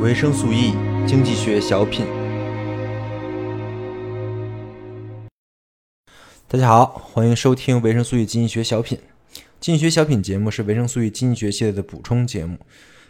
[0.00, 0.74] 维生素 E
[1.08, 2.06] 经济学小品。
[6.46, 8.96] 大家好，欢迎收听维生素 E 经济学小品。
[9.58, 12.58] 经济学小品节目是维生素 E 经济学系列的补充节目。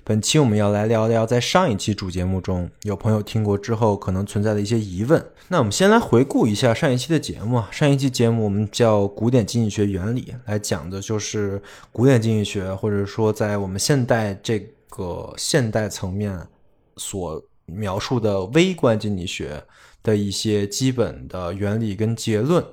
[0.03, 5.23] 本期我们要来聊聊在上一期主节目中有朋友听过之后可能存在的一些疑问。
[5.49, 7.69] 那我们先来回顾一下上一期的节目啊。
[7.71, 11.61] 上一期节目我们叫《古典经济学原理》，来讲的就是
[11.93, 14.59] 古典经济学，或者说在我们现代这
[14.89, 16.35] 个现代层面
[16.99, 19.65] 所描述的微观经济学
[20.03, 22.65] 的一些基本的原理跟结论。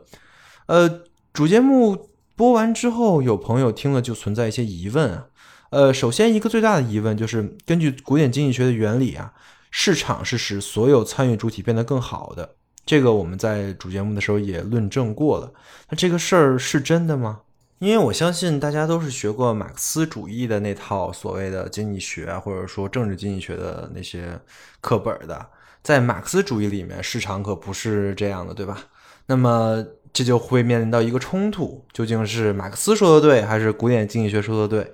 [0.66, 5.28] 呃，主节目播完之后，有朋友听了就存在一些疑问啊。
[5.70, 9.34] 呃，首先一个最大的疑问就是，根据古典经济学的原理啊，
[9.72, 12.56] 市场是使所有参与主体变得更好的。
[12.86, 15.52] 这个我们在主节目的时候也论证过了。
[15.90, 17.42] 那这个事儿是真的吗？
[17.80, 24.40] 因为我相信大家都是学过马克思主义的那套所谓的经济学或者说政治经济学的那些
[24.80, 25.46] 课本的，
[25.84, 28.80] 在马克思主义里面，市场可不是这样的，对吧？
[29.26, 34.94] 那么这就会面临到一个冲突：究竟是马克思说的对，还是古典经济学说的对？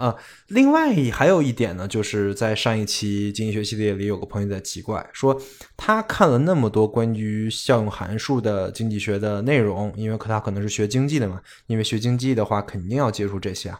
[0.00, 0.16] 啊，
[0.48, 5.38] 另外还有一点呢，就是在上一期经济学系列里，有个朋友在奇怪，说
[5.76, 13.78] 他看了那么多关于效用函数的经济学的内容，因为可他可能是学经济的嘛，因为学经济的话肯定要接触这些啊。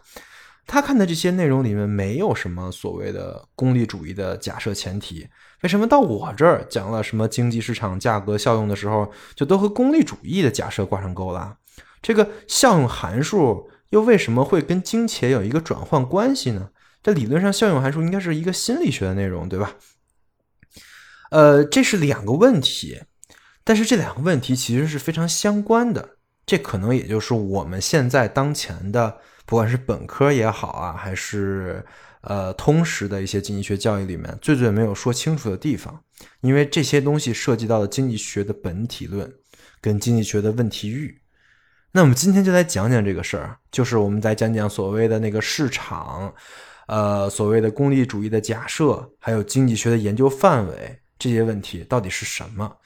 [0.66, 5.26] 他看的这些内容里面没有什么所谓的功利主义的假设前提，
[5.62, 11.56] 为什么到我这儿讲了什么经济市场价格效用的时候，就都和功利主义的假设挂上钩了？
[12.02, 13.70] 这个效用函数。
[13.90, 16.70] 又为什么会跟金钱有一个转换关系呢？
[17.02, 19.76] 这理论上效用函数应该是一个心理学的内容，对吧？
[21.30, 23.02] 呃，这是两个问题，
[23.64, 26.16] 但是这两个问题其实是非常相关的。
[26.44, 31.84] 这可能也就是我们现在当前的，不管是本科也好啊，还是
[32.22, 36.02] 呃通识的一些经济学教育里面，最最没有说清楚的地方。
[36.40, 39.32] 因为这些东西涉及到了经济学的本体论
[39.80, 41.19] 跟经济学的问题域。
[41.92, 46.32] 那我们今天就来讲讲这个事儿，就是我们再讲讲所谓的那个市场，
[46.86, 52.76] 呃，所谓的功利主义的假设，还有经济学的研究范围这些问题到底是什么？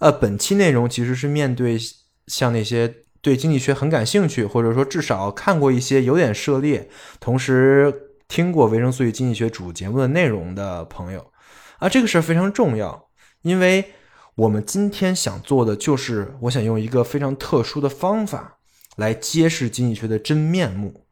[0.00, 1.78] 呃，本期内容其实是面对
[2.26, 6.86] 像那些对经济学很感兴趣，或者说至少看过一些有点涉猎，
[7.18, 7.92] 同时
[8.28, 11.32] 听过维生素与经济学主节目的内容的朋友
[11.78, 13.08] 啊，这个事儿非常重要，
[13.40, 13.92] 因为。
[14.40, 18.56] 我们今天想做的就是，我想用一个非常特殊的方法
[18.96, 21.06] 来揭示经济学的真面目，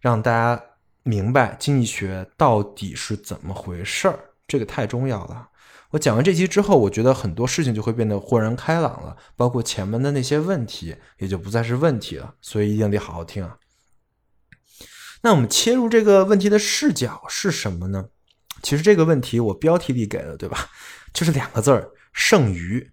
[0.00, 0.60] 让大家
[1.04, 4.18] 明白经济学到底是怎么回事儿。
[4.48, 5.48] 这个太重要了。
[5.90, 12.34] 我讲完这期之后，我觉得很多事情就会变得豁然开朗了，包括前面的那些问题也就不再是问题了。
[12.40, 13.58] 所以一定得好好听啊。
[15.22, 18.06] 那我们切入这个问题的视角是什么呢？
[18.60, 20.68] 其实这个问题我标题里给了，对吧？
[21.14, 21.88] 就是两个字儿。
[22.12, 22.90] 剩余，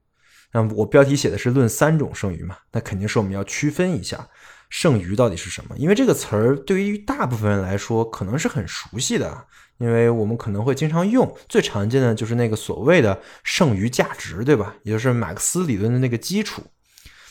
[0.54, 2.58] 那我标题写的是论三种剩余嘛？
[2.72, 4.28] 那肯定是我们要区分一下
[4.70, 9.46] 剩余到底是什么，因为这个词儿对于大部分人来说可能是很熟悉的，
[9.80, 11.36] 因为我们可能会经常用。
[11.48, 14.76] 最常见的就是那个所谓的剩余价值，对吧？
[14.84, 16.64] 也就是马克思理论的那个基础。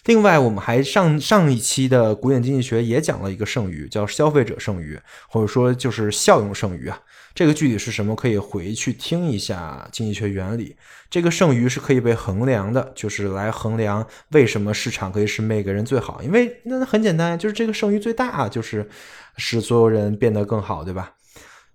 [0.05, 6.99] 另外，我们还上上一期的古典经济学也讲了一个剩余，叫消费者剩余，或者说就是效用剩余啊。
[7.35, 8.15] 这个具体是什么？
[8.17, 10.77] 可以回去听一下经济学原理。
[11.11, 16.23] 这个剩余是可以被衡量的，就是来衡量为什么市场可以使每个人最好。
[16.23, 18.89] 因为那很简单，就是这个剩余最大，就是
[19.37, 21.15] 使所有人变得更好，对吧？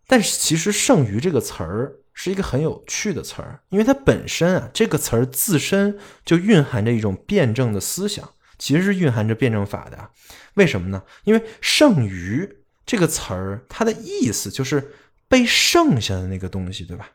[0.08, 1.94] 但是其实“剩余”这个词儿。
[2.16, 10.12] 是一个很有趣的词儿，因为它本身啊，这个词儿自身就蕴含着一种辩证的思想，其实是蕴含着辩证法的。
[10.54, 11.02] 为什么呢？
[11.24, 12.48] 因为“剩余”
[12.86, 14.94] 这个词儿，它的意思就是
[15.34, 17.10] 被剩下的那个东西，对吧？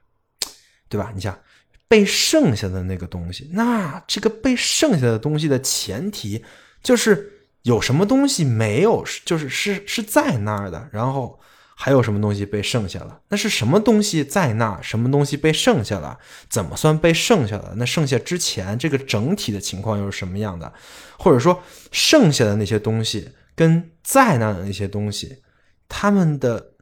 [0.89, 1.13] 对吧？
[1.15, 1.39] 你想
[1.87, 6.45] 被剩下的那个东西，那这个被剩下的东西的前提
[6.83, 11.39] 就是有什么东西没有，就是是是在那儿的，然后。
[11.81, 13.21] 还有什么东西被剩下了？
[13.29, 14.83] 那是什么东西在那？
[14.83, 16.19] 什么东西被剩下了？
[16.51, 17.75] 怎么算被剩下了？
[17.77, 20.73] 那剩下之前这个整体的情况又是什么样的？
[21.21, 21.63] 或者说，
[21.93, 25.41] 剩下的那些东西跟在那的那些东西，
[25.89, 26.73] 它们的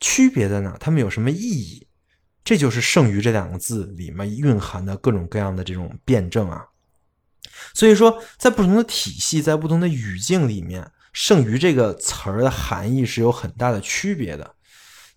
[0.00, 0.76] 区别在哪？
[0.78, 1.86] 它们有什么意义？
[2.44, 6.64] 这就是“剩余”这两个字里面蕴含的各种各样的这种辩证啊。
[7.74, 10.90] 所以说，在不同的体系，在不同的语境里面。
[11.12, 14.54] 剩余这个词儿的含义是有很大的区别的，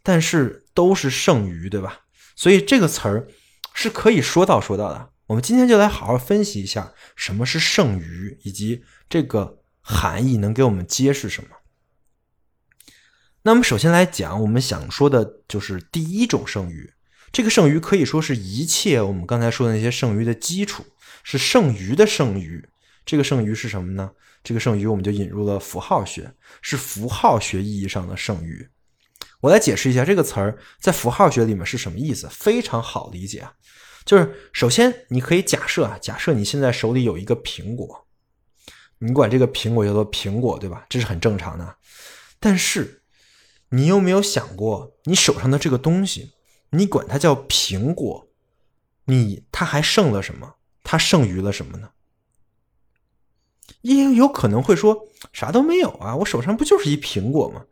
[0.01, 1.99] 但是都是剩余，对吧？
[2.37, 3.27] 所以这个词儿
[3.73, 5.09] 是可以说到说到的。
[5.27, 11.49] 我们今天就来好好分析一下什么是剩余，以及这个含义能给我们揭示什么。
[13.43, 16.91] 那么首先来讲，我们想说的就是第一种剩余，
[17.31, 20.85] 这个剩余可以说是一切我们刚才说的那些剩余的基础，
[21.23, 22.67] 是剩余的剩余。
[23.05, 24.11] 这个剩余是什么呢？
[24.43, 26.31] 这个剩余我们就引入了符号学，
[26.61, 28.67] 是符号学意义上的剩余。
[29.41, 33.53] 我来解释一下这个词儿在符号学里面是什么意思，非常好理解啊。
[34.05, 38.05] 就是首先你可以假设啊，假设你现在手里有一个苹果，
[38.99, 40.85] 你管这个苹果叫做苹果，对吧？
[40.89, 41.75] 这是很正常的。
[42.39, 42.98] 但是
[43.69, 46.31] 你有没有想过，你手上的这个东西，
[46.71, 48.27] 你管它叫苹果，
[49.05, 50.55] 你它还剩了什么？
[50.83, 51.89] 它剩余了什么呢？
[53.81, 57.63] 也有可能会说啥都没有啊，我手上不就是一苹果吗？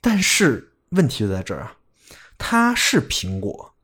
[0.00, 1.76] 但是问题就在这儿啊，
[2.36, 3.74] 它是苹果，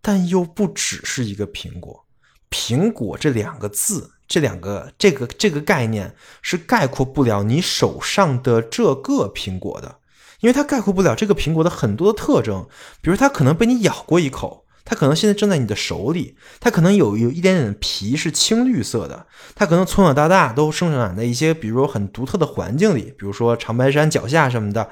[0.00, 2.06] 但又不只是一个苹果。
[2.50, 9.97] 苹果这两个字，这两个这个这个概念是概括不了你手上的这个苹果的，
[10.40, 12.66] 因为它概括不了这个苹果的很多的特征，
[13.00, 14.64] 比如它可能被你咬过一口。
[14.90, 24.88] 它可能现在正在你的手里，它可能有有一点点皮是青绿色的，它可能从小到大都生长在一些比如说很独特的环境里，比如说长白山脚下什么的，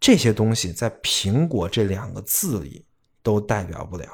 [0.00, 2.86] 这些东西在“苹果”这两个字里
[3.22, 4.06] 都代表不了。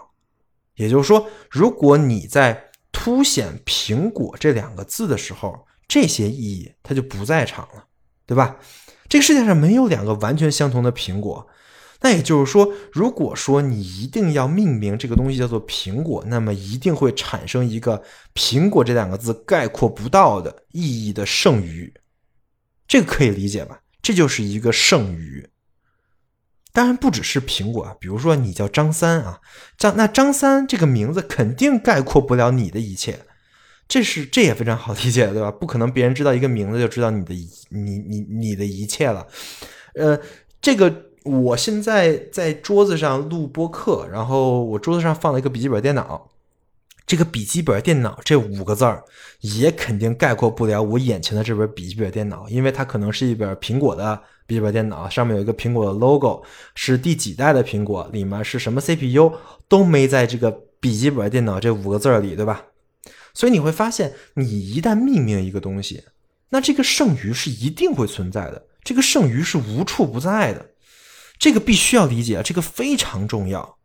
[0.74, 7.84] 也就是说，如果你在凸显“苹果”这两个字的时候，这些意义它就不在场了，
[8.30, 8.58] 对吧？
[9.08, 11.48] 这个世界上没有两个完全相同的苹果。
[12.00, 18.04] 那也就是说，如果说你一定要命名这个东西叫做苹果，那么一定会产生一个
[18.36, 21.92] “苹果”这两个字概括不到的意义的剩余，
[22.86, 23.80] 这个可以理解吧？
[24.00, 25.50] 这就是一个剩余。
[26.72, 29.40] 当然不只是苹果啊，比如说你叫张三啊，
[29.76, 33.26] 张那张三这个名字肯定概括不了你的一切，
[33.90, 35.50] 这是这也非常好理解，对吧？
[35.50, 37.34] 不可能别人知道一个名字就知道你的
[37.68, 39.26] 你你你的一切了，
[39.96, 40.18] 呃，
[40.62, 41.10] 这个。
[41.22, 46.30] 我现在在桌子上录播课，然后我桌子上放了一个笔记本电脑。
[47.06, 49.04] 这个笔记本电脑这五个字儿
[49.42, 56.42] 也肯定概括不了我眼前的这本笔记本电脑，因为它可能是一本苹果的笔记本电脑，上面有一个苹果的 logo，
[56.74, 59.30] 是第几代的苹果，里面是什么 CPU
[59.68, 60.50] 都没在这个
[60.80, 62.64] 笔记本电脑这五个字儿里，对吧？
[63.34, 66.04] 所以你会发现，你一旦命名一个东西，
[66.50, 70.66] 那这个剩余是一定会存在的，这个剩余是无处不在的。
[71.38, 73.78] 这个必须要理解，这个非常重要。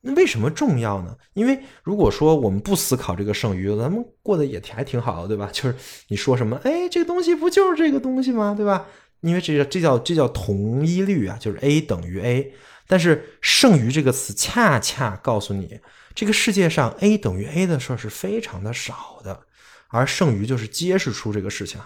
[0.00, 1.16] 那为什么重要呢？
[1.34, 5.48] 因为如果说我们不思考这个剩余，咱们过得也还挺好的，对吧？
[5.54, 5.76] 就是
[6.08, 8.54] 你说什么，哎，这个东西不就是这个东西吗？
[8.56, 8.86] 对吧？
[9.20, 12.52] 因为这叫这叫这叫同一律啊，就是 a 等于 a。
[12.88, 15.78] 但是剩余这个词恰恰告诉你，
[16.14, 19.46] 这个世界上 a 等于 a 的事儿是非常的少的，
[19.88, 21.80] 而剩余就是揭示出这个事情。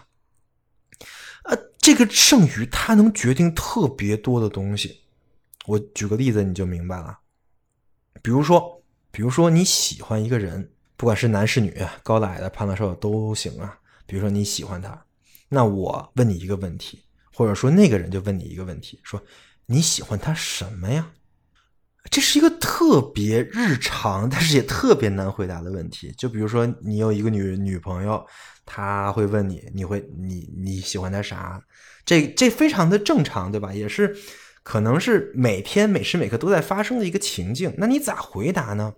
[1.45, 5.03] 呃，这个剩余它能决定特别多的东西。
[5.67, 7.19] 我举个例子，你就明白了。
[8.23, 13.79] 比如说，比如说你喜欢一个人，不管是男是女，高矮的、胖的、瘦的都行啊。
[14.07, 15.05] 比如说你喜欢他，
[15.49, 17.03] 那我问你一个问题，
[17.33, 19.23] 或者说那个人就问你一个问题，说
[19.67, 21.13] 你喜欢他什么呀？
[22.11, 26.13] 这是一个特别日常，但是也特别难回答的问题。
[26.17, 28.25] 就比如说你有一个女女朋友，
[28.65, 31.61] 她会问你，你会你你喜欢她啥？
[32.05, 33.73] 这这非常的正常，对吧？
[33.73, 34.17] 也是。
[34.63, 38.95] 可能是每天每时每刻都在发生的一个情境，那你咋回答呢？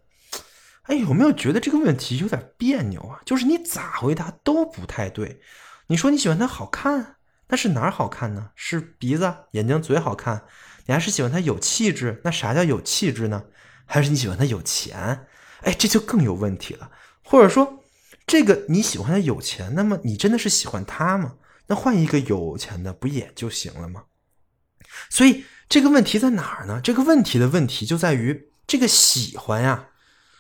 [0.85, 3.21] 哎，有没有觉得这个问题有点别扭啊？
[3.27, 5.43] 就是你咋回答都不太对。
[5.89, 7.17] 你说你喜欢她好看，
[7.49, 8.49] 那是哪儿好看呢？
[8.55, 10.43] 是鼻子、眼睛、嘴好看？
[10.89, 12.21] 你还是喜欢他有气质？
[12.25, 13.45] 那啥叫有气质呢？
[13.87, 15.27] 还是你喜欢他有钱？
[15.61, 16.91] 哎，这就更有问题了。
[17.23, 17.85] 或者说，
[18.27, 21.37] 这个你喜欢他有钱，那么你真的是喜欢他吗？
[21.69, 24.03] 那换一个有钱的不也就行了吗？
[25.09, 25.45] 所以。
[25.71, 26.81] 这个问题在哪儿呢？
[26.83, 29.91] 这个问题的问题就在于这个喜欢呀。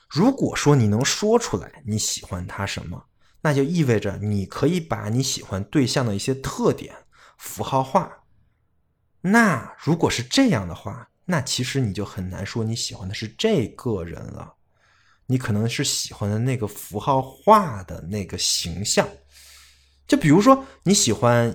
[0.09, 3.05] 如果说你能说出来你喜欢他什么，
[3.43, 6.95] 那就意味着你可以把你喜欢对象的一些特点
[7.37, 8.18] 符号化。
[9.21, 14.55] 那如果是这样的话，那其实你就很难说你喜欢的是这个人了。
[15.27, 19.09] 你可能是喜欢的那个符号化的那个形象。
[20.07, 21.55] 就比如说你喜欢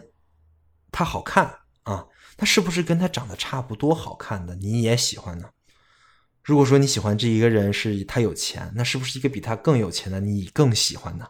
[0.92, 2.08] 他好看啊。
[2.36, 5.48] 他是不是跟他长得差不多好看的你也喜欢呢？
[6.42, 11.28] 如果说你喜欢这一个人是他有钱，那是不是一个比他更有钱的你更喜欢呢？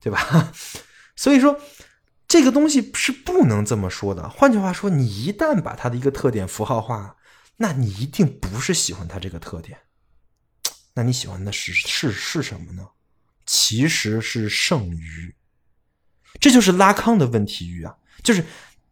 [0.00, 0.50] 对吧？
[1.14, 1.60] 所以说
[2.30, 4.28] 这个东西是不能这么说的。
[4.28, 7.16] 换句话说，你一旦把他的一个特点符号化，
[7.56, 9.76] 那你一定不是喜欢他这个特点。
[10.94, 12.86] 那你喜欢的是是是什么呢？
[13.46, 15.34] 其实是剩余。
[16.38, 18.44] 这就是拉康的问题域啊，就是。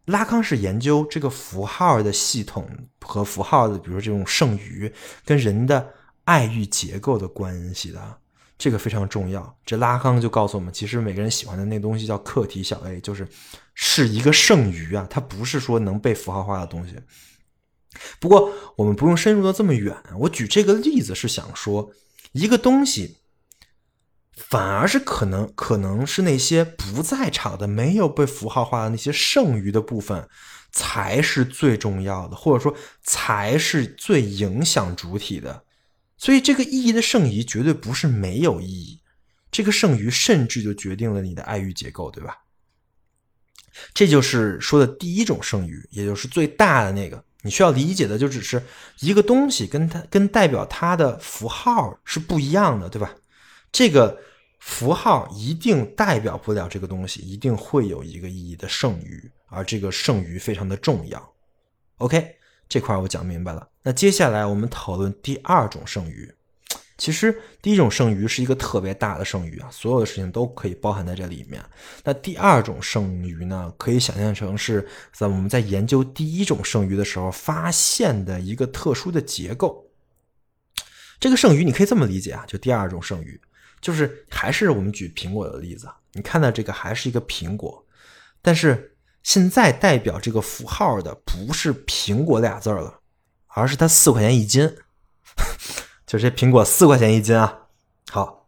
[0.08, 2.66] 拉康是研究这个符号的系统
[2.98, 4.90] 和符号的，比如这种剩余
[5.22, 5.92] 跟人的
[6.24, 8.18] 爱欲结构的关系的，
[8.58, 9.56] 这个非常重要。
[9.64, 13.26] 这拉康就告诉我们，其实每个人喜欢的那东西叫客体小 a，就是
[13.74, 16.96] 是一个剩余啊，它不是说能被符号化的东西。
[18.20, 21.90] 不过我们不用深入到这么远，我举这个例子是想说，
[22.32, 23.18] 一个东西
[24.36, 30.28] 反而是可能可能是那些不在场的、没有被符号化的那些剩余的部分。
[30.70, 35.64] 才是最重要的，或者说才是最影响主体的。
[36.18, 39.00] 所以，这个意义的剩余绝对不是没有意义。
[39.50, 42.36] 这个剩余甚至就决定了你的爱欲结构，对吧？
[43.94, 47.24] 这就是说的第一种剩余，也就是最大的那个。
[47.42, 48.60] 你需要理解的就只是
[48.98, 53.14] 一个东西跟它跟代表它的符号是不一样的，对吧？
[53.70, 54.20] 这个
[54.58, 59.30] 符号一定代表不了这个东西，一定会有一个意义的剩余。
[59.46, 61.34] 而这个剩余非常的重要
[61.98, 62.34] ，OK，
[62.68, 63.66] 这块我讲明白了。
[63.82, 66.30] 那接下来我们讨论第二种剩余。
[66.98, 71.64] 其实第一种剩余是一个特别大的剩余啊，所有的事情都可以包含在这里面。
[72.02, 79.88] 那第二种剩余呢，可以想象成是在我们在研究第一种剩余的时候发现的一个特殊的结构。
[81.20, 83.40] 这个剩余你可以这么理解啊，就第二种剩余，
[83.80, 87.86] 就是还是我们举苹果的例子，你看到这个还是一个苹果，
[88.42, 88.96] 但是。
[89.22, 93.00] 现在代表这个符号的不是“苹果”俩字了，
[93.48, 94.76] 而是它四块钱一斤，
[96.06, 97.58] 就这苹果四块钱一斤啊。
[98.10, 98.46] 好，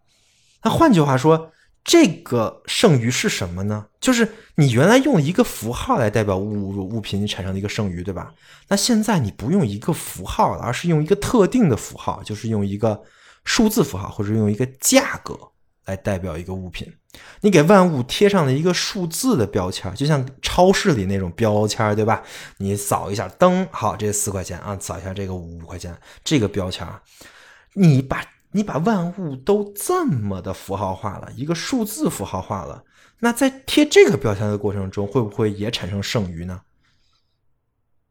[0.62, 1.52] 那换句话说，
[1.84, 3.86] 这个剩余是什么呢？
[4.00, 8.32] 就是你原来用一个符号来代表物物品，产生的一个剩余，对吧？
[8.68, 13.02] 那现在你不用一个符号了，而是用一个特定的符号，就是用一个
[13.44, 15.38] 数字符号，或者用一个价格
[15.86, 16.92] 来代表一个物品。
[17.40, 22.22] 你给万物贴上了一个数字的标签，就像超市里那种标签，对吧？
[22.58, 26.86] 你扫一下，灯好，这四块钱啊，扫一下这个五块钱，这个标签，
[27.74, 32.84] 你把你把万物都这么的符号化了，一个数字符号化了，
[33.18, 36.60] 那在贴这个标签的过程中，会不会也产生剩余呢？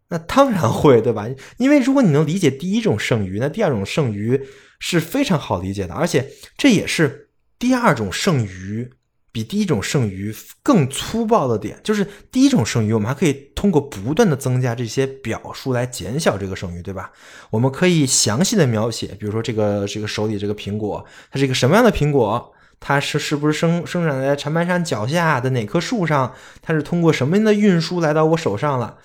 [0.09, 1.25] 那当然会，对吧？
[1.55, 4.45] 因为如果你能理解第一种剩余，那第二种剩余
[4.79, 7.28] 是非常好理解的，而且这也是。
[7.59, 8.89] 第二种剩余
[9.31, 17.11] 比第一种剩余更粗暴的点，就是第一种剩余，我们还可以通过不断的增加这些表述来减小这个剩余，对吧？
[17.51, 22.53] 我们可以详细的描写，比如说这个这个手里这个苹果，它是一个什么样的苹果？
[22.79, 26.33] 它是是不是生生长在长白山脚下的哪棵树上？
[26.61, 28.97] 它是通过什么样的运输来到我手上了？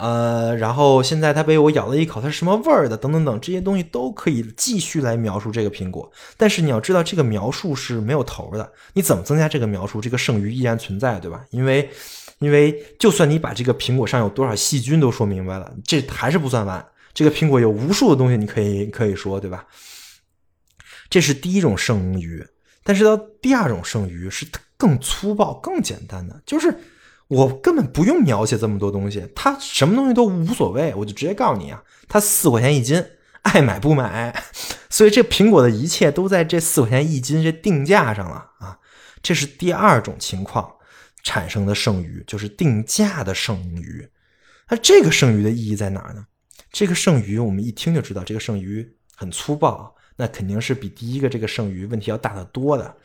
[0.00, 2.96] 呃，然后现在它被我咬了一口，它是什么味儿的？
[2.96, 6.10] 等等等，这些东西都可以继续来描述这个苹果。
[6.38, 8.72] 但是你要知道，这个描述是没有头的。
[8.94, 11.44] 你怎么增加这个描述，这个剩余依然存在，对吧？
[11.50, 11.90] 因为，
[12.38, 16.82] 因为就算你把这个苹果上有多少细菌都说明白了，这还是不算完。
[17.12, 19.66] 这个苹果有无数的东西，你可以可以说，对吧？
[21.10, 22.42] 这是第一种剩余。
[22.82, 24.46] 但是到第二种剩余是
[24.78, 26.74] 更粗暴、更简单的，就是。
[27.30, 33.04] 我根本不用描写这么多东西，它什么东西都无所谓，我就直接告诉你啊，它四块钱一斤，
[33.42, 34.42] 爱买不买。
[34.90, 38.76] 所以这苹果的一切都在这四块钱一斤这定价上了啊。
[39.22, 40.68] 这是第二种情况
[41.22, 44.08] 产生的剩余，就是定价的剩余。
[44.68, 46.26] 那这个剩余的意义在哪呢？
[46.72, 52.96] 这个剩余我们一听就知道，这个剩余很粗暴，那肯定是比第一个这个剩余问题要大得多的。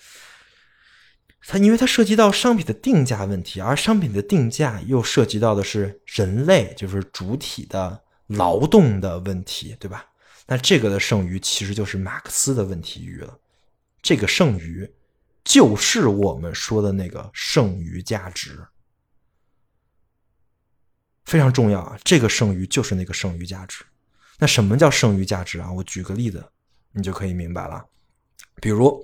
[1.47, 10.07] 它因为它涉及到商品的定价问题，而商品的定价又涉及到的是人类，就是主体的劳动的问题，对吧？
[10.47, 13.37] 那这个的剩余其实就是马克思的问题余了。
[14.01, 14.91] 这个剩余
[15.43, 18.65] 就是我们说的那个剩余价值，
[21.25, 21.97] 非常重要啊！
[22.03, 23.85] 这个剩余就是那个剩余价值。
[24.39, 25.71] 那什么叫剩余价值啊？
[25.71, 26.43] 我举个例子，
[26.91, 27.85] 你就可以明白了。
[28.59, 28.99] 比如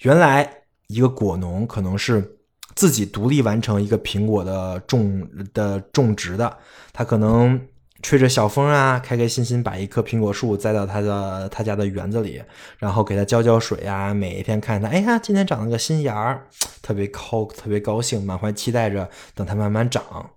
[0.00, 0.63] 原来。
[0.88, 2.36] 一个果农可能是
[2.74, 6.58] 自己独立完成一个苹果的种的种植的，
[6.92, 7.60] 他可能
[8.02, 12.42] 吹着小风啊，开开心心把一棵苹果树栽到他的他家的园子里，
[12.78, 16.46] 然后给它浇浇水啊，每一天看它，哎呀，今天长了个新芽儿，
[16.82, 20.30] 特别高，特别高兴，满怀期待着等它慢慢长。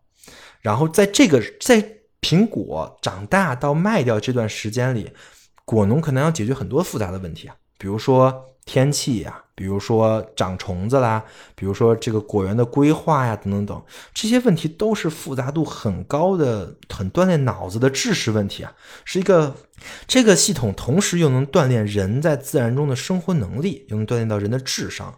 [0.61, 1.83] 然后在这个在
[2.21, 5.11] 苹果长大到卖掉这段时间里，
[5.65, 9.43] 果农可能要解决很多复杂的问题啊，比如说天气呀。
[9.57, 13.83] 比如说长虫子啦，比如说这个果园的规划呀，等等等，
[14.13, 18.71] 这些问题都是复杂度很高的、很锻炼脑子的知识问题啊，
[19.03, 19.55] 是一个
[20.05, 25.17] 这个系统，同时又能锻炼人在自然中的生活能力，又能锻炼到人的智商。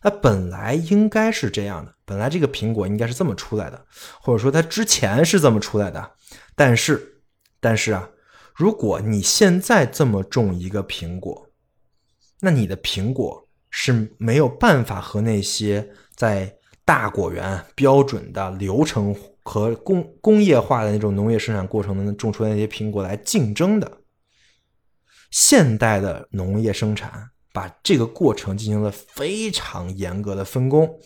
[0.00, 3.86] 它本来应该是这样的，本来这个苹果应该是这么出来的，
[4.20, 6.10] 或者说它之前是这么出来的，
[6.56, 7.22] 但是，
[7.60, 8.10] 但是啊，
[8.52, 11.46] 如果你现在这么种一个苹果，
[12.40, 16.52] 那你的苹果是没有办法和那些在
[16.84, 24.00] 大果园标准的流程和工工业化的那种农业生产过程中种出来那些苹果来竞争的。
[25.30, 30.98] 现代的农业生产把这个过程进行了非常严格的分工。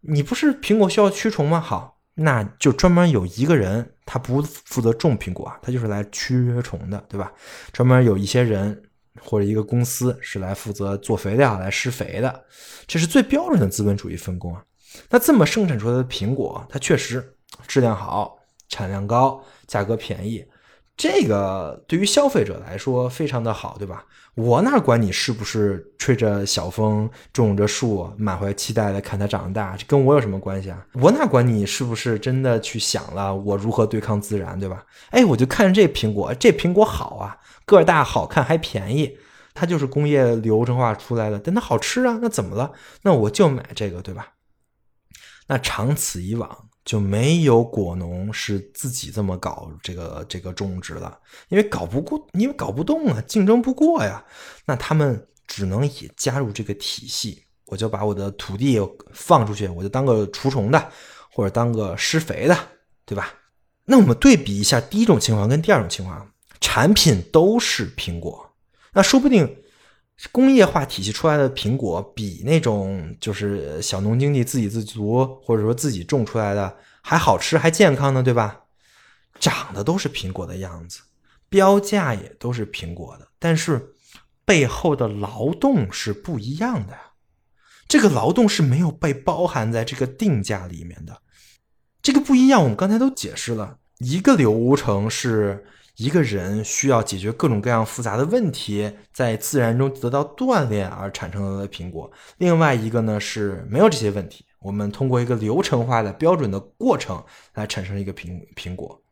[0.00, 1.60] 你不是苹果需要驱虫吗？
[1.60, 7.32] 好，那就专门有一个人，他不负责种苹果，他就是来驱虫的，对吧？
[7.72, 8.82] 专门有一些人
[9.22, 12.44] 或者一个公司是来负责做肥料、来施肥的，
[12.86, 14.64] 这是最标准的资本主义分工啊。
[15.10, 20.44] 那这么生产出来的苹果，它确实质量好、产量高、价格便宜。
[20.96, 24.06] 这个对于消费者来说非常的好，对吧？
[24.34, 30.86] 我哪管你是不是吹着小风种着树，满怀期待的看它长大，这跟我有什么关系啊？
[30.94, 34.84] 我哪管你是不是真的去想了我如何对抗自然，对吧？
[35.10, 39.18] 哎，我就看这苹果，这苹果好啊，个大，好看，还便宜，
[39.54, 42.72] 它就是工业流程化出来的，但它好吃啊，那怎么了？
[43.02, 44.28] 那我就买这个，对吧？
[45.48, 46.68] 那长此以往。
[46.86, 54.24] 就没有果农是自己这么搞这个这个种植了，因为搞不过，因为搞不动啊，竞争不过呀。
[54.64, 58.78] 那他们只能也加入这个体系，我就把我的土地
[59.12, 60.90] 放出去，我就当个除虫的，
[61.32, 62.56] 或者当个施肥的，
[63.04, 63.34] 对吧？
[63.84, 68.48] 那我们对比一下第一种情况跟第二种情况，产品都是苹果，
[68.92, 69.56] 那说不定。
[70.32, 78.62] 工业化体系出来的苹果，比那种就是小农经济自给自足，或者说自己种出来的还好吃还健康呢，对吧？
[79.38, 81.00] 长得都是苹果的样子，
[81.50, 83.94] 标价也都是苹果的，但是
[84.46, 87.12] 背后的劳动是不一样的呀。
[87.86, 91.20] 这个劳动是没有被包含在这个定价里面的。
[92.00, 95.66] 这个不一样，我们刚才都解释了，一个流程是。
[95.96, 102.10] 一个人需要解决各种各样复杂的问题，在自然中得到锻炼而产生的苹果。
[102.36, 109.02] 另外一个呢是没有这些问题，我们通过一个流程化的标准的过程来产生一个苹苹果。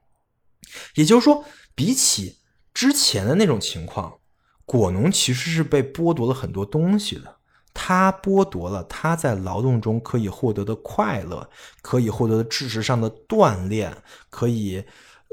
[0.94, 1.42] 也就是说，
[1.74, 2.36] 比起
[2.74, 4.18] 之前的那种情况，
[4.66, 7.36] 果农其实是被剥夺了很多东西的。
[7.72, 11.48] 他剥夺了他在劳动中可以获得的快乐，
[11.82, 13.96] 可以获得的知识上的锻炼，
[14.28, 14.84] 可以。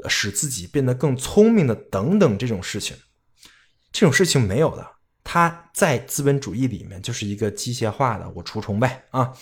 [0.08, 2.96] 使自己变得更聪明的等等这种事情，
[3.92, 4.86] 这种事情没有的。
[5.24, 9.32] 它在资本主义里面就是一个机械化的，我除虫呗啊。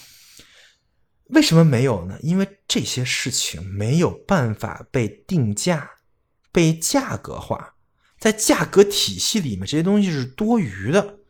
[1.30, 2.18] 为什么没有呢？
[2.22, 5.88] 因为这些事情没有办法被定价、
[6.50, 7.74] 被价格化，
[8.18, 11.20] 在价格体系里面，这些东西是多余的。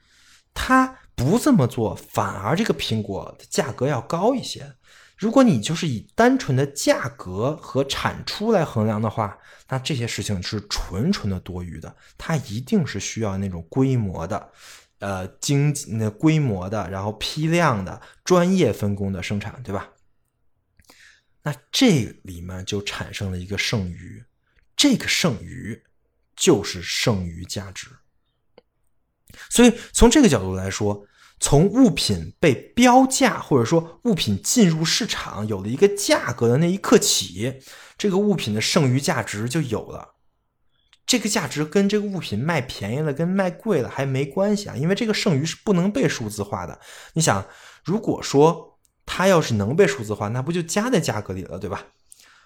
[0.53, 4.75] 它不这么做，反而这个苹果的价格要高一些。
[5.21, 9.37] 如果你就是以单纯的价格和产出来衡量的话，
[9.69, 11.95] 那这些事情是纯纯的多余的。
[12.17, 14.51] 它一定是需要那种规模的，
[15.01, 19.91] 呃，经那规模的，然后批量的、专业分工的生产，对吧？
[21.43, 24.25] 那这里面就产生了一个剩余，
[24.75, 25.83] 这个剩余
[26.35, 27.89] 就是剩余价值。
[29.51, 31.07] 所以从这个角度来说。
[31.41, 37.61] 从物品被标价，或者说物品进入市场有了一个价格的那一刻起，
[37.97, 40.17] 这个物品的剩余价值就有了。
[41.07, 46.79] 这个价值跟这个物品卖便宜了，跟卖贵了还没关系啊，因为这个剩余是不能被数字化的。
[47.15, 47.45] 你想，
[47.83, 51.87] 如果说它要是能被数字化，那不就加在价格里了，对吧？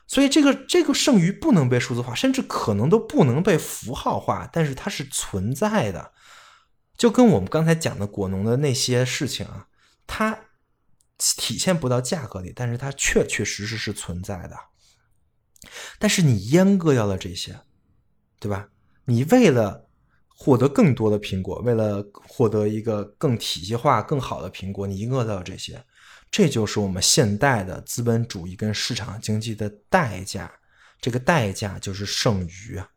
[0.07, 6.13] 所以这个这个剩余不能被数字化，甚至可能都不能被符号化，但是它是存在的。
[6.97, 9.69] 就跟我们刚才讲的果农的那些事情啊，
[10.07, 10.39] 它
[11.19, 14.57] 体现不到价格里，但是它确确实实是存在的。
[15.99, 17.59] 但是你阉割掉了这些，
[18.39, 18.69] 对吧？
[19.07, 19.89] 你为了
[20.29, 25.85] 获得更多的苹果，为了获得一个更体系化、更好的苹果，你阉割掉这些，
[26.31, 30.53] 这就是我们现代的资本主义跟市场经济的代价。
[31.01, 32.89] 这个代价就是剩余啊。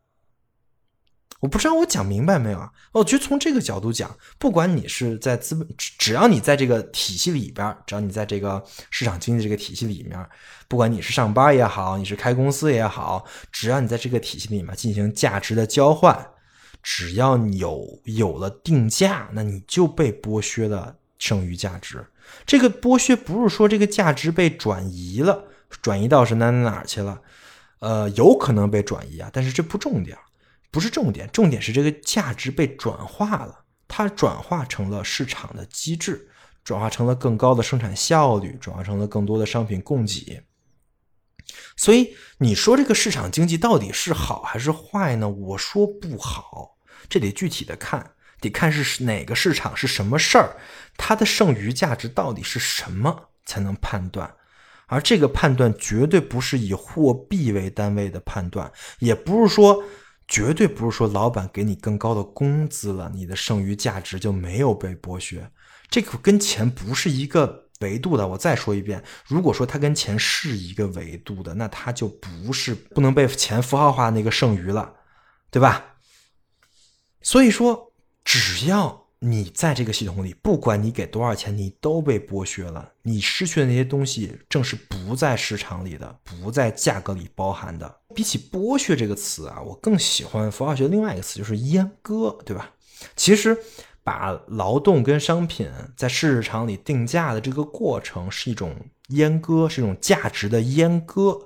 [1.40, 2.72] 我不知道我讲明白没有啊？
[2.92, 10.18] 我觉得从这个角度讲，不管你是在资本，只要你在这个体系里边，只要你在这个市场经济这个体系里面，
[10.68, 16.28] 不管你是上班也好，你是开公司也好，只要你在这个体系里面进行价值的交换，
[16.82, 22.04] 只要你有有了定价，那你就被剥削了剩余价值。
[22.46, 25.44] 这个剥削不是说这个价值被转移了，
[25.84, 27.22] 转移到是哪哪哪去了？
[27.80, 30.18] 呃，有可能被转移啊，但是这不重点。
[30.70, 36.30] 不是重点，重点是这个价值被转化了，它转化成了市场的机制，
[36.64, 40.44] 转化成了更高的生产效率，转化成了更多的商品供给。
[41.78, 45.30] 所以你说这个市场经济到底是好还是坏呢？
[45.30, 46.76] 我说不好，
[47.08, 50.58] 这得具体的看，得看是哪个市场是什么事儿，
[50.98, 54.34] 它的剩余价值到底是什么才能判断。
[54.88, 59.84] 而这个判断绝对不是以货币为单位的判断，也不是说，
[60.28, 65.50] 绝对不是说老板给你更高的工资了，你的剩余价值就没有被剥削。
[65.90, 68.28] 这个跟钱不是一个维度的。
[68.28, 74.94] 我再说一遍，如果说它跟钱是一个维度的，那它就不是不能被钱符号化那个剩余了，
[75.50, 75.96] 对吧？
[77.22, 79.07] 所以说，只要。
[79.20, 82.92] 你在这个系统里，不管你给多少钱，你都被剥削了。
[83.02, 88.00] 你失去的那些东西，正是不在市场里的，不在价格里包含的。
[88.14, 92.72] 比起“剥削”这个词啊，我更喜欢符号学另外一个词，就是“阉割”，对吧？
[93.16, 93.58] 其实，
[94.04, 98.76] 把劳动跟商品在市场里定价的这个过程，是一种
[99.10, 101.40] 阉割，是一种价值的阉割。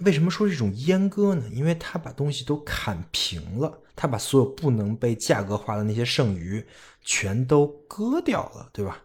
[0.00, 1.48] 为什么说是一种阉割呢？
[1.52, 6.64] 因为他把东西都砍平了，他把所有不能被价格化的那些剩余
[7.02, 9.02] 全都割掉了，对吧？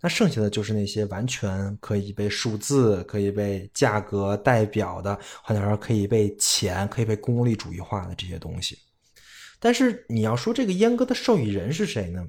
[0.00, 8.78] 那剩下的就是那些完全可以被数字、可以被价格代表的，换句话说，可以被钱、可以被功利主义化的这些东西。
[9.58, 12.24] 但是你要说这个阉割的受益人是谁呢？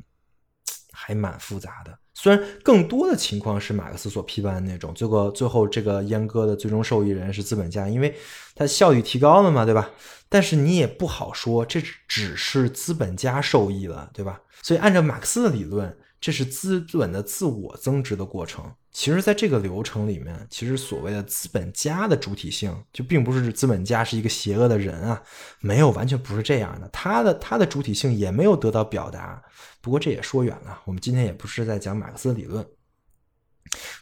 [0.92, 2.00] 还蛮复杂的。
[2.16, 8.16] 虽然更多的情况是马克思所批判的那种，最后最后这个阉割的最终受益人是资本家，因为
[8.56, 9.92] 它效率提高了嘛，对吧？
[10.30, 14.42] 但是你也不好说这只是资本家受益了，对吧？
[14.64, 15.96] 所以按照马克思的理论。
[16.22, 18.74] 这是资本的自我增值的过程。
[18.98, 25.22] 其实，在这个流程里面，其实所谓的资本家的主体性，就并不是资本家是一个邪恶的人啊，
[25.60, 26.88] 没有，完全不是这样的。
[26.94, 29.44] 他的他的主体性也没有得到表达。
[29.82, 32.66] 不过这也说远了，我们今天也不是在讲马克思理论。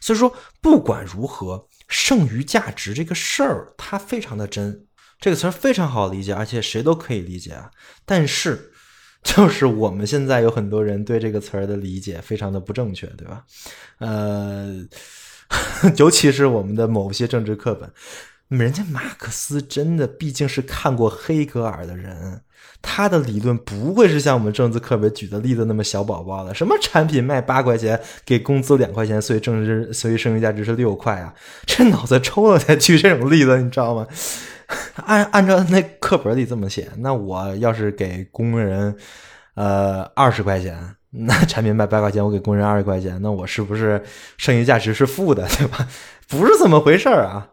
[0.00, 4.86] 所以说，不管如何，剩余价值这个事儿，它非常的真，
[5.18, 7.72] 这个词儿非常好理解，而且谁都可以理解啊。
[8.06, 8.73] 但是。
[9.34, 13.42] 就是我们现在有很多人对这个词儿的理解非常的不正确，对吧？
[13.98, 14.84] 呃，
[15.96, 17.90] 尤其是我们的某些政治课本，
[18.48, 22.42] 人家马克思真的毕竟是看过黑格尔的人，
[22.82, 26.54] 他的理论不会是像我们政治课本举的例子那么小宝宝的。
[26.54, 31.34] 什么产品卖八块钱，给工资两块钱，所以政治所以剩余价值是六块啊？
[31.66, 34.06] 这脑子抽了才举这种例子，你知道吗？
[35.06, 38.96] 按按照那课本里这么写，那我要是给工人，
[39.54, 44.02] 呃，二十块钱，那产品卖八块钱，我给工人二十块钱，那我是不是
[44.36, 45.88] 剩余价值是负的， 对吧？
[46.28, 47.50] 不是这么回事儿啊。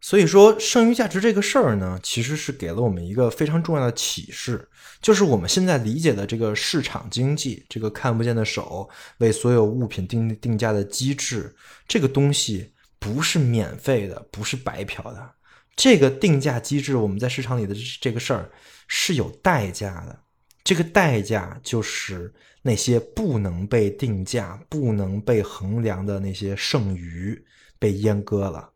[0.00, 4.68] 所以说，剩余价值这个事儿呢，其实是给了我们一个非常重要的启示，
[5.02, 11.54] 就是我们现在理解的这个市场经济，这个看不见的手为所有物品定定价的机制，
[11.88, 15.30] 这个东西不是免费的，不是白嫖的。
[15.78, 18.50] 这个定价机制，我们在市场里的这个事儿
[18.88, 20.18] 是有代价的。
[20.64, 27.40] 这个代价就是那些不能被定价、不能被衡量的那些剩余
[27.78, 28.70] 被阉割了。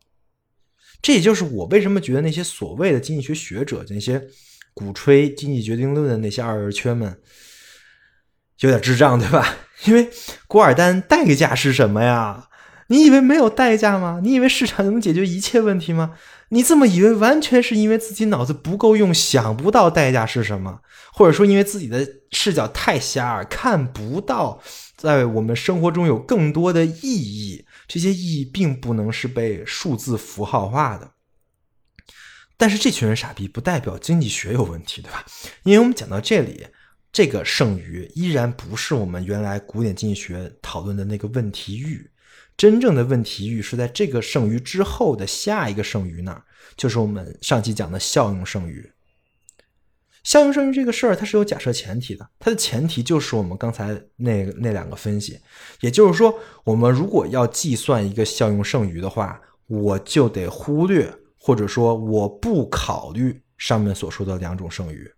[1.03, 4.25] 这也就是我为什么觉得那些所谓的经济学学者、那些
[4.73, 7.21] 鼓吹经济决定论的那些二人缺们
[8.61, 9.57] 有点智障，对吧？
[9.87, 10.09] 因为
[10.47, 12.49] 古尔丹代价是什么呀？
[12.87, 14.21] 你以为没有代价吗？
[14.23, 16.15] 你以为市场能解决一切问题吗？
[16.53, 20.81] 你这么以为，完全是因为自己脑子不够用，想不到代价是什么，
[21.15, 24.62] 或者说因为自己的视角太狭隘，看不到
[24.95, 27.65] 在我们生活中有更多的意义。
[27.88, 31.12] 这些意义并不能是被数字符号化的。
[32.59, 35.25] 但是这群人傻逼，不代表经济学有问题，对吧？
[35.62, 36.67] 因为我们讲到这里，
[37.11, 42.11] 这个剩余依然不是我们原来古典经济学讨论的那个问题域。
[42.62, 46.44] 真正的问题域是在这个剩余之后的下一个剩余那儿，
[46.77, 48.88] 就是我们上期讲的效用剩余。
[50.22, 55.40] 效用剩余这个事儿，它是有假设前提的，它的前提就是我们刚才那那两个分析，
[55.81, 65.11] 也就是说，我们如果要计算一个效用剩余的话，我就得忽略或者说我不考虑上面所说的两种剩余。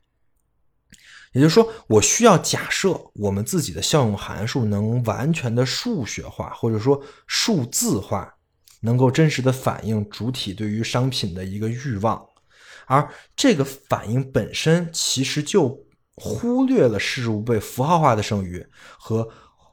[1.34, 8.32] 也就是说，我需要假设我们自己的效用函数能完全的数学化，或者说数字化，
[8.80, 12.24] 能够真实的反映主体对于商品的一个欲望，
[12.86, 15.76] 而这个反应本身其实就
[16.14, 18.64] 忽略了事物被符号化的剩余
[18.96, 19.28] 和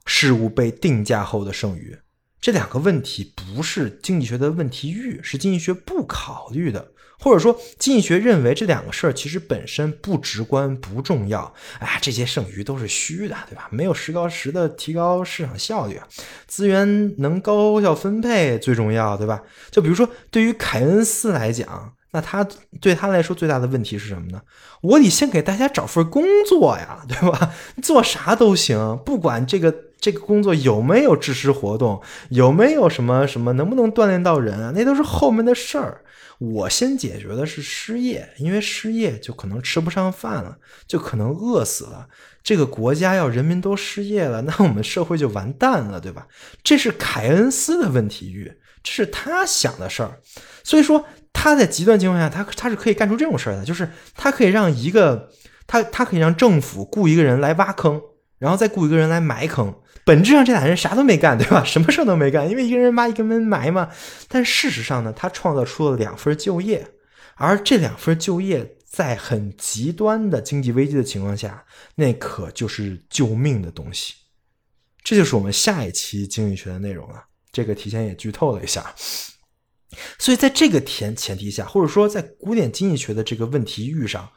[0.07, 1.95] 事物被定价后的剩余。
[2.41, 11.53] 这两个问题不是经济学的问题域，是经济学不考虑的，或者说经济学认为这两个事儿其实本身不直观、不重要。
[11.77, 13.67] 哎，这些剩余都是虚的，对吧？
[13.69, 16.01] 没有实高实的提高市场效率，
[16.47, 19.43] 资源能高效分配最重要，对吧？
[19.69, 22.47] 就比如说对于凯恩斯来讲，那他
[22.79, 24.41] 对他来说最大的问题是什么呢？
[24.81, 27.53] 我得先给大家找份工作呀，对吧？
[27.81, 29.73] 做啥都行，不管这个。
[30.01, 34.71] 这个工作有没有知识活动，有没有什么什么，能不能锻炼到人啊？
[34.73, 36.03] 那都是后面的事儿。
[36.39, 42.07] 我先解决的是失业，因为失业就可能吃不上饭了，就可能饿死了。
[42.41, 46.25] 这个国家要人民都失业了，那我们社会就完蛋了，对吧？
[46.63, 50.19] 这是凯恩斯的问题域，这是他想的事儿。
[50.63, 55.29] 所以说他在极端情况下，他他是可以干出这种事儿的，就是他可以让一个
[55.65, 58.01] 他他可以让政府雇一个人来挖坑，
[58.37, 59.73] 然后再雇一个人来埋坑。
[60.03, 61.63] 本质上这俩人啥都没干，对吧？
[61.65, 63.89] 什么事都没干，因为一个人挖一个人埋嘛。
[64.27, 66.87] 但事实上呢，他创造出了两份就业，
[67.35, 71.63] 而这两份就业在很极端的经济危机的情况下，
[71.95, 74.15] 那可就是救命的东西。
[75.03, 77.23] 这就是我们下一期经济学的内容了。
[77.51, 78.93] 这个提前也剧透了一下。
[80.17, 84.29] 所以在这个前前提下，或者说在古典经济学的这个问题域上。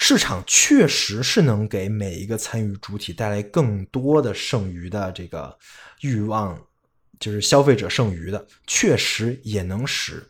[0.00, 5.58] 市场确实是能给每一个参与主体带来更多的剩余的这个
[6.02, 6.56] 欲望，
[7.18, 10.24] 就是消费者剩余的，确实也能使，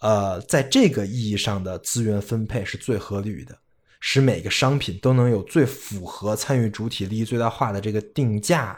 [0.00, 3.56] 呃，在这个意义上的资源分配是最合理的，
[4.00, 8.76] 使每个商品都能有最符合参与主体利益最大化的这个定价，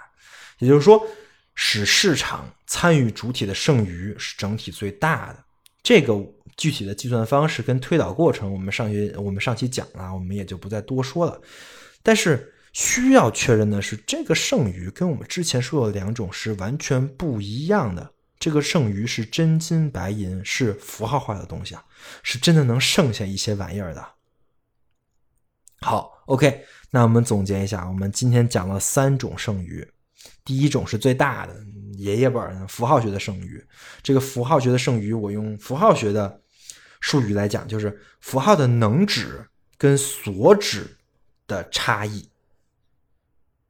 [0.58, 1.02] 也就是说，
[1.56, 5.44] 使市场参与主体的剩余是整体最大的。
[5.82, 6.14] 这个
[6.56, 11.40] 具体的计算方式跟推导过程，我们上学我们上期讲了，我们也就不再多说了。
[12.02, 18.12] 但是需要确认的是，这个剩余跟我们之前说的两种是完全不一样的。
[18.38, 21.82] 这个剩余是真金白银，是符号化的东西啊，
[22.22, 24.06] 是真的能剩下一些玩意儿的。
[25.80, 29.86] 好，OK，那我们总结一下，我们今天讲了三种剩余。
[30.46, 31.54] 第一种是最大的
[31.98, 33.62] 爷爷本符号学的剩余，
[34.02, 36.40] 这个符号学的剩余，我用符号学的
[37.00, 39.44] 术语来讲，就是符号的能指
[39.76, 40.96] 跟所指
[41.48, 42.28] 的差异。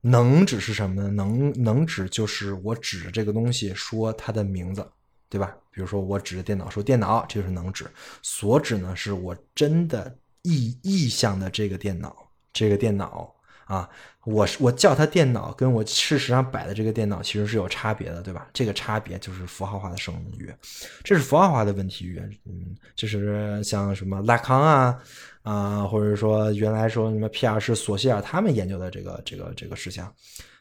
[0.03, 1.09] 能指是什么呢？
[1.11, 4.87] 能能指就是我指着这个东西说它的名字，
[5.29, 5.57] 对吧？
[5.71, 7.91] 比如说我指着电脑说电脑，这就是能指。
[8.23, 12.15] 所指呢，是我真的意意向的这个电脑，
[12.53, 13.36] 这个电脑。
[13.67, 13.89] 啊，
[14.25, 18.49] 我是我叫它电脑，跟我事实上摆的这个电脑其实是有差别的，对吧？
[18.53, 20.55] 这个差别就是符号化的剩余，
[21.03, 22.17] 这是符号化的问题。
[22.45, 24.97] 嗯，就是像什么拉康啊
[25.43, 30.15] 啊，或者说原来说什么皮尔士、索希尔他们研究的这个这个这个事项，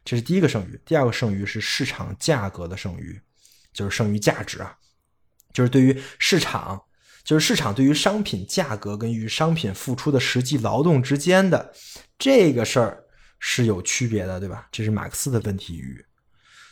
[0.04, 0.82] 这是第一个剩余。
[0.84, 3.22] 第二个剩余是市场价格的剩余，
[3.72, 4.76] 就是剩余价值啊，
[5.54, 6.82] 就是对于市场，
[7.25, 11.73] 就是市场对于商品价格跟与商品付出的实际劳动之间的。
[12.17, 13.03] 这个事儿
[13.39, 14.67] 是有区别的，对吧？
[14.71, 16.05] 这是马克思的问题域。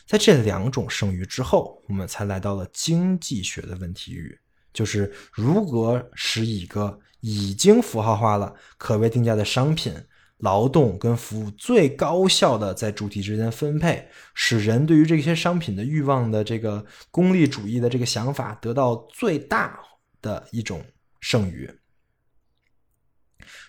[0.06, 4.38] 在这两种剩余之后，我们才来到了经济学的问题域，
[4.72, 9.92] 就是如何使一个已经符号化了、可被定价的商品、
[10.38, 19.78] 劳动跟服务最高效的在主体之间分配，使人对于这些商品的欲望的这个功利主义的这个想法得到最大
[20.24, 20.82] 的一种
[21.20, 21.70] 剩余。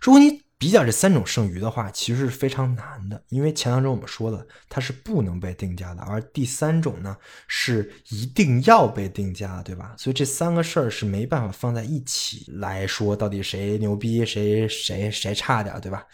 [0.02, 9.94] 如果你比较这三种剩余的话，其实是非常难的，因为前两种我们说了，它是不能被定价的，而第三种呢是一定要被定价，对吧？
[9.98, 16.08] 所以这三个事儿是没办法放在一起来说，到底谁牛逼，谁谁谁差点，对吧？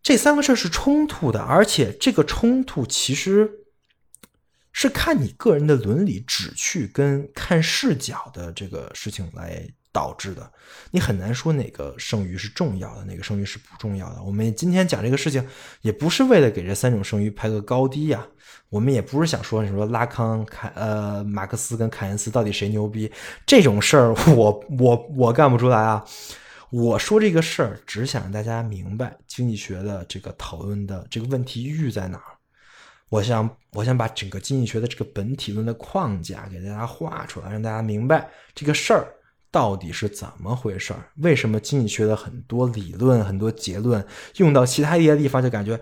[0.00, 3.50] 这三个事儿是冲突的，而且这个冲突其实
[4.72, 9.66] 是看你个人的伦理旨趣跟看视角的这个事情来。
[9.92, 10.52] 导致的，
[10.92, 14.22] 你很难说哪个剩余是重要的，哪个剩余是不重要的。
[14.22, 15.44] 我们今天讲这个事情，
[15.80, 18.24] 也不是为了给这三种剩余排个高低呀。
[18.68, 23.10] 我们也不是想说，你说拉康、凯呃马克思跟凯恩斯到底谁牛逼
[23.44, 26.04] 这种事儿，我我我干不出来啊。
[26.70, 32.39] 我说这个事儿，只想让大家明白经济学的这个讨论的这个问题域在哪儿。
[33.10, 39.06] 我想，我想把整个经济学的这个本体论的框架给大家画出来，让大家明白这个事儿。
[39.52, 41.10] 到底是怎么回事儿？
[41.16, 45.76] 为什么经济学的很多理论、很多结论用到其他一些地方就感觉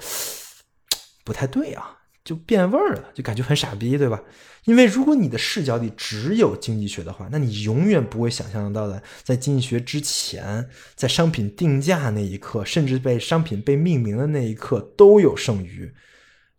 [1.23, 4.23] 不太对啊，就变味儿了，就感觉很傻逼，对吧？
[4.64, 15.93] 因为如果你的视角里只有经济学的话，那你永远不会想象到的，在经济学之前，在商品定价那一刻，甚至被商品被命名的那一刻，都有剩余。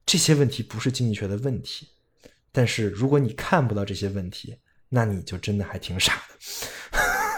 [0.10, 1.88] 这些问题不是经济学的问题。
[2.52, 4.58] 但是如果你看不到这些问题，
[4.90, 6.24] 那你就真的还挺傻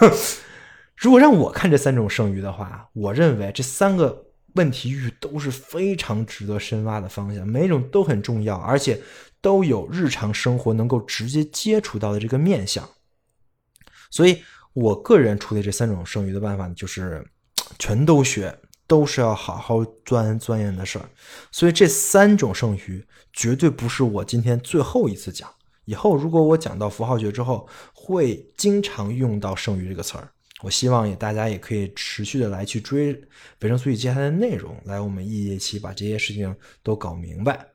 [0.00, 0.10] 的。
[0.96, 8.98] 如果让我看这三种剩余的话，我认为这三个问题域都是非常值得深挖的方向，每一种都很重要，而且
[9.42, 12.88] 都有日常生活能够直接接触到的这个面相。
[14.10, 17.22] 所以，我个人处理这三种剩余的办法，就是
[17.78, 21.08] 全都学，都是要好好钻钻研的事儿。
[21.50, 25.48] 所以，这三种剩余绝对不是我今天最后一次讲。
[25.84, 30.30] 以后如果我讲到符号学之后，会经常用到剩余这个词儿。
[30.62, 33.12] 我希望也大家也可以持续的来去追
[33.62, 37.66] 维生素 E 接下来的内容，来我们一节期把这些事情都搞明白。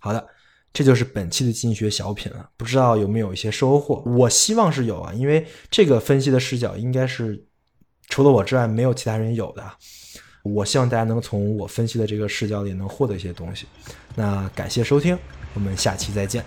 [0.00, 0.26] 好的，
[0.72, 4.02] 这就是本期的经济学小品了，不知道有没有一些收获？
[4.04, 7.46] 我希望是有啊，因为这个分析的视角应该是
[8.08, 9.64] 除了我之外没有其他人有的。
[10.42, 13.66] 我希望大家能从我分析的这个视角里能获得一些东西。
[14.14, 15.18] 那感谢收听，
[15.54, 16.44] 我们下期再见。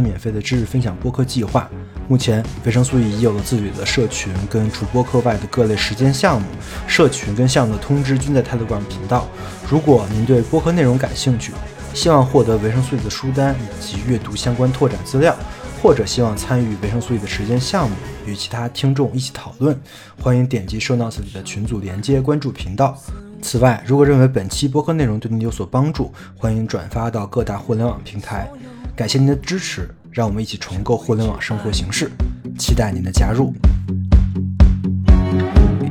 [0.00, 1.68] 免费的知识分享播客计划。
[2.08, 6.46] 目前，维生素 E 已有了自己的社群，跟除播客外的各类实践项目。
[6.86, 9.26] 社群跟项目的通知均在 Telegram 频道。
[9.68, 11.52] 如果您对播客内容感兴趣，
[11.92, 15.34] 希望获得维生素 E 的书单以及阅读相关拓展资料，
[15.82, 19.76] 或者希望参与维生素 E 的实践项目，与其他听众一起讨论，
[20.22, 22.96] 欢迎点击 Show Notes 里的群组连接，关注频道。
[23.42, 28.48] 此外，如果认为本期播客内容对您有所帮助，欢迎转发到各大互联网平台。
[28.96, 32.10] 感谢您的支持，让我们一起重构互联网生活形式，
[32.58, 33.52] 期待您的加入。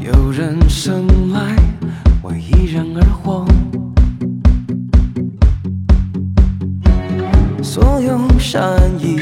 [0.02, 1.56] 有人生来
[2.24, 3.46] 为一人而活，
[7.62, 9.22] 所有善意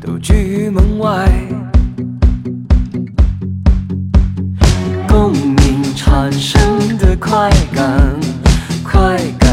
[0.00, 1.30] 都拒于门外，
[5.06, 8.18] 共鸣产生的快感，
[8.82, 9.43] 快感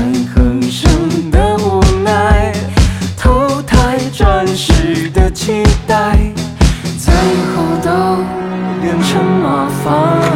[9.84, 10.31] far